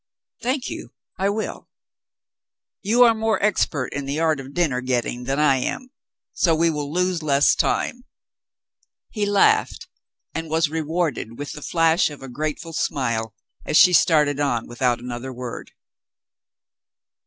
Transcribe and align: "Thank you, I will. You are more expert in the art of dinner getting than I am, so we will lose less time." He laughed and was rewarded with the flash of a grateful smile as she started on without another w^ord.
"Thank 0.41 0.67
you, 0.67 0.95
I 1.19 1.29
will. 1.29 1.69
You 2.81 3.03
are 3.03 3.13
more 3.13 3.39
expert 3.43 3.93
in 3.93 4.05
the 4.07 4.19
art 4.19 4.39
of 4.39 4.55
dinner 4.55 4.81
getting 4.81 5.25
than 5.25 5.37
I 5.37 5.57
am, 5.57 5.91
so 6.33 6.55
we 6.55 6.71
will 6.71 6.91
lose 6.91 7.21
less 7.21 7.53
time." 7.53 8.03
He 9.11 9.27
laughed 9.27 9.87
and 10.33 10.49
was 10.49 10.69
rewarded 10.71 11.37
with 11.37 11.51
the 11.51 11.61
flash 11.61 12.09
of 12.09 12.23
a 12.23 12.29
grateful 12.29 12.73
smile 12.73 13.35
as 13.63 13.77
she 13.77 13.93
started 13.93 14.39
on 14.39 14.65
without 14.67 14.99
another 14.99 15.31
w^ord. 15.31 15.67